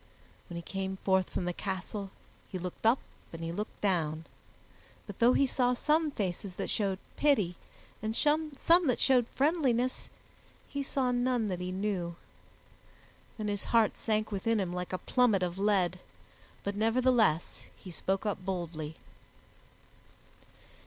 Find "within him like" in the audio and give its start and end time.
14.31-14.91